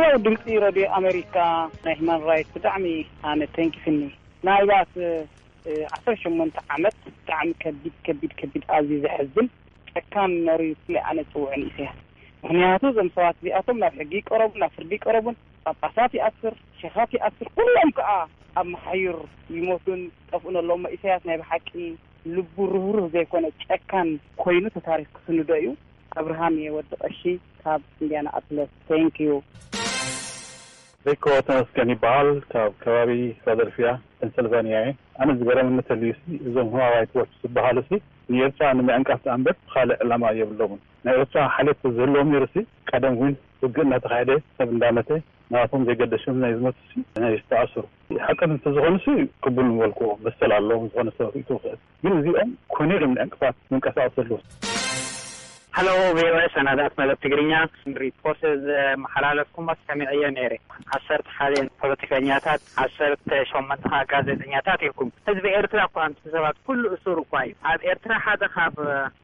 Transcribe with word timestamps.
ሃ 0.00 0.06
ድምፂ 0.24 0.42
ረድዮ 0.62 0.84
ኣሜሪካ 0.96 1.34
ናይ 1.84 1.94
ሂማን 1.98 2.20
ራይትስ 2.30 2.50
ብጣዕሚ 2.54 2.86
ኣነ 3.28 3.40
ታንኪ 3.56 3.74
ፍኒ 3.84 3.98
ንልባት 4.46 4.90
ዓሰረሸሞንተ 5.94 6.56
ዓመት 6.74 6.96
ብጣዕሚ 7.04 7.48
ከቢድ 7.62 7.94
ከቢድ 8.06 8.32
ከቢድ 8.40 8.64
ኣዝዩ 8.76 8.92
ዘሕዝን 9.04 9.46
ጨካን 9.92 10.32
ነርዩ 10.48 10.70
ስ 10.86 11.02
ኣነ 11.12 11.16
ዝፅውዕ 11.28 11.52
ን 11.60 11.64
እሰያስ 11.68 11.96
ምክንያቱ 12.42 12.82
ዞም 12.98 13.08
ሰባት 13.14 13.36
እዚኣቶም 13.42 13.78
ናብ 13.84 13.94
ሕጊ 14.00 14.12
ይቀረቡን 14.20 14.60
ናብ 14.64 14.72
ፍርዲ 14.76 14.92
ቀረቡን 15.06 15.36
ኣጳሳት 15.72 16.10
ይኣስር 16.18 16.54
ሸካት 16.80 17.10
ይኣስር 17.18 17.48
ኩሎም 17.58 17.92
ከዓ 18.00 18.10
ኣብ 18.58 18.66
መሓይር 18.74 19.18
ይሞቱን 19.58 20.02
ጠፍእነ 20.32 20.56
ሎም 20.70 20.84
እሳያስ 20.96 21.22
ናይ 21.30 21.38
ብሓቂ 21.44 21.68
ልቡርህሩህ 22.34 23.08
ዘይኮነ 23.16 23.44
ጨካን 23.64 24.10
ኮይኑ 24.44 24.64
ተታሪክ 24.76 25.10
ስንዶ 25.28 25.48
እዩ 25.62 25.68
ኣብርሃም 26.22 26.54
እየ 26.60 26.68
ወዲቅሺ 26.78 27.20
ካብ 27.62 27.80
እንድያና 28.02 28.28
ኣፕለስ 28.40 28.70
ታንኪዩ 28.90 29.32
ሪኮ 31.08 31.24
ተመስገን 31.48 31.90
ይበሃል 31.92 32.28
ካብ 32.52 32.70
ከባቢ 32.82 33.10
ፍላደልፊያ 33.42 33.88
ፔንስልቫንያ 34.20 34.78
ኣነ 35.22 35.28
ዝገረመነት 35.40 35.88
ልዩ 36.00 36.10
እዞም 36.48 36.68
ህዋይትዎች 36.74 37.30
ዝበሃሉ 37.42 37.76
ሲ 37.88 37.92
ንኤርትራ 38.32 38.68
ንመዕንቃፍኣንበር 38.78 39.54
ብካልእ 39.58 40.00
ዕላማ 40.04 40.24
የብሎምን 40.38 40.80
ናይ 41.08 41.14
ኤርትራ 41.20 41.42
ሓልት 41.56 41.80
ዝህልዎም 41.96 42.34
ርእሲ 42.44 42.56
ቀደም 42.90 43.18
ውይን 43.22 43.36
ውግእ 43.64 43.84
እዳተካደ 43.86 44.30
ሰብ 44.58 44.68
እንዳመተ 44.76 45.10
ናቶም 45.56 45.84
ዘይገደሽም 45.88 46.40
ናይ 46.44 46.54
ዝመቱ 46.58 46.78
ናይ 47.24 47.36
ዝተኣሰሩ 47.42 47.84
ሓቀት 48.26 48.50
እንተ 48.56 48.72
ዝኮኑ 48.78 48.96
ክቡል 49.46 49.68
ንበልክዎ 49.74 50.10
መሰል 50.26 50.54
ኣለዎም 50.58 50.88
ዝኮነሰብ 50.90 51.28
ርኢቱ 51.36 51.48
ክእል 51.64 51.78
ግን 52.04 52.14
እዚኦም 52.20 52.50
ኮይነ 52.76 52.90
ኢሎም 52.98 53.14
ንዕንቅፋት 53.18 53.56
መንቀሳቀስ 53.74 54.16
ኣለዉ 54.24 54.40
ሃሎ 55.78 55.90
ቪኦኤ 56.16 56.44
ሰናዳእት 56.52 56.94
መለት 56.98 57.18
ትግርኛ 57.22 57.54
ንሪፖርተመሓላለፍኩም 57.92 59.66
ኣስሕሚ 59.72 60.00
እዮ 60.12 60.22
ነይረ 60.36 60.52
1ሰርተ 60.96 61.26
ሓልን 61.38 61.66
ፖለቲከኛታት 61.80 62.62
1ሰርተ 62.84 63.30
ሸመንካ 63.50 63.92
ጋዜጠኛታት 64.12 64.80
ኢልኩም 64.86 65.08
ህዝቢ 65.26 65.44
ኤርትራ 65.58 65.80
እኳ 65.88 65.96
እንሰባት 66.10 66.56
ኩሉ 66.68 66.82
እሱሩ 66.96 67.16
እኳ 67.26 67.34
እዩ 67.48 67.52
ኣብ 67.72 67.82
ኤርትራ 67.92 68.14
ሓደ 68.28 68.42
ካብ 68.54 68.78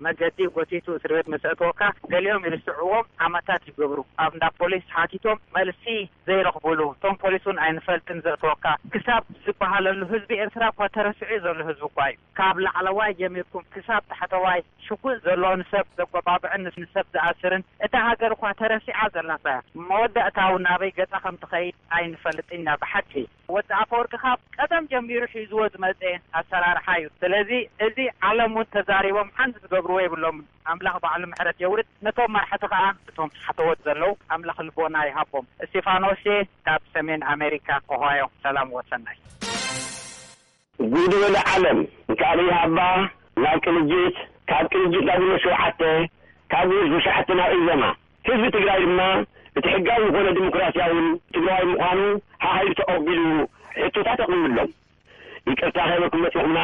መገዲ 0.07 0.39
ጎሲቱ 0.57 0.87
እስርቤት 0.99 1.31
መስእትወካ 1.35 1.81
ገሊኦም 2.15 2.45
ኢልስዕዎም 2.51 3.09
ዓመታት 3.29 3.65
ይገብሩ 3.71 3.99
ኣብ 4.27 4.35
እዳ 4.41 4.45
ፖሊስ 4.61 4.85
ሓቲቶም 4.97 5.41
መልሲ 5.57 5.87
ዘይረኽብሉ 6.29 6.81
እቶም 6.93 7.17
ፖሊስውን 7.25 7.63
ኣይንፈልትን 7.69 8.21
ዘእትወካ 8.29 8.67
ክሳብ 8.97 9.25
ዝበሃለሉ 9.47 10.03
ህዝቢ 10.13 10.31
ኤርትራ 10.45 10.63
እኳ 10.75 10.81
ተረስዑ 10.99 11.33
ዘሉ 11.47 11.59
ህዝቢ 11.71 11.83
እኳ 11.89 12.01
እዩ 12.13 12.23
ካብ 12.41 12.57
ላዕለዋይ 12.67 13.11
ጀሚርኩም 13.23 13.67
ክሳብ 13.77 14.03
ታሕተዋይ 14.13 14.61
ሽኩዕ 14.87 15.15
ዘሎ 15.27 15.45
ንሰብ 15.61 15.87
ዘጓባብዕን 15.99 16.63
ንሰብ 16.83 17.07
ዝኣስርን 17.15 17.63
እታ 17.87 17.95
ሃገር 18.09 18.33
እኳ 18.37 18.43
ተረሲዓ 18.61 18.99
ዘለሰያ 19.15 19.57
መወዳእታዊ 19.89 20.53
ናበይ 20.67 20.91
ገፃ 20.99 21.13
ከምትኸይድ 21.25 21.75
ኣይንፈልጥና 21.99 22.69
ብሓጊ 22.83 23.11
እዩ 23.23 23.33
ወዲኣፈወርኪ 23.57 24.15
ካብ 24.25 24.39
ቀደም 24.57 24.85
ጀሚሩ 24.93 25.21
ሒዝዎ 25.35 25.63
ዝመጽየ 25.75 26.13
ኣሰራርሓ 26.41 26.87
እዩ 27.01 27.09
ስለዚ 27.23 27.51
እዚ 27.87 27.99
ዓለም 28.31 28.55
ውን 28.59 28.69
ተዛሪቦም 28.77 29.33
ሓንቲ 29.39 29.55
ዝገብርዎ 29.65 29.99
የብሎምን 30.05 30.47
ኣምላኽ 30.73 30.97
ባዕሉ 31.05 31.23
ምሕረ 31.33 31.49
ጀውርድ 31.61 31.89
ነቶም 32.07 32.33
መራሕቲ 32.37 32.65
ከዓ 32.73 32.83
እቶም 33.11 33.31
ሓተወት 33.47 33.81
ዘለዉ 33.87 34.13
ኣምላኽ 34.37 34.59
ልቦና 34.69 34.97
ይሃቦም 35.11 35.47
እስቴፋኖሴ 35.65 36.25
ካብ 36.69 36.83
ሰሜን 36.97 37.23
ኣሜሪካ 37.35 37.69
ክዮም 37.91 38.33
ሰላም 38.47 38.71
ወሰናይ 38.79 39.19
ጉድወሉ 40.93 41.35
ዓለም 41.55 41.81
ካብ 42.21 42.39
ይሃባ 42.49 42.79
ናይ 43.43 43.57
ቅልጅት 43.65 44.17
ካብ 44.51 44.65
ቅልጅትዳ 44.73 45.11
ጉሎ 45.23 45.33
ሸውዓተ 45.45 45.81
ካብ 46.53 46.69
ጉልሸዓተ 46.93 47.29
ናብ 47.39 47.51
እግዘማ 47.59 47.83
ህዝቢ 48.29 48.43
ትግራይ 48.57 48.81
ድማ 48.87 49.01
እቲ 49.59 49.65
ሕጋዊ 49.75 50.01
ዝኮነ 50.07 50.29
ዴሞክራስያእውን 50.39 51.07
ትግራይ 51.35 51.63
ምኳኑ 51.71 52.01
ሃሃይሉ 52.45 52.71
ተቐቢሉ 52.81 53.25
ሕቶታ 53.83 54.09
ተክብ 54.21 54.45
ሎም 54.57 54.71
ይቅርታ 55.51 55.77
ኸይወርክምመፅኩምና 55.91 56.59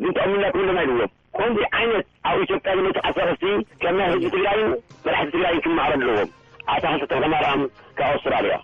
ድንተቐሚሉላ 0.00 0.46
ክምሎና 0.54 0.80
ይ 0.84 0.88
ድዎም 0.90 1.12
ኮንዚ 1.38 1.58
ዓይነት 1.78 2.04
ኣብ 2.30 2.38
ኢትዮጵያ 2.46 2.72
ኖቲኣሰቐስቲ 2.86 3.44
ከምናይ 3.84 4.10
ህዝቢ 4.14 4.26
ትግራይዩ 4.34 4.66
መላሕቲ 5.06 5.30
ትግራይ 5.36 5.56
ክመዕረ 5.66 5.92
ኣለዎም 6.00 6.30
ኣታ 6.74 6.84
ክልተተፍማራም 6.94 7.62
ካብ 8.00 8.10
ኣስትራልያ 8.18 8.56